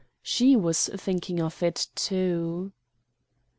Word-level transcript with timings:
She 0.23 0.55
was 0.55 0.87
thinking 0.87 1.39
of 1.43 1.61
it, 1.61 1.89
too. 1.93 2.71